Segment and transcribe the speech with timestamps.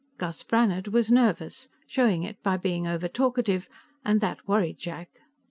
[0.17, 3.67] Gus Brannhard was nervous, showing it by being overtalkative,
[4.03, 5.09] and that worried Jack.